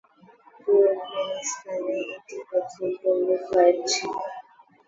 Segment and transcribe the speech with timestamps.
[0.59, 4.13] তুর্কমেনিস্তানে এটি প্রথম পণ্য ফ্লাইট ছিল।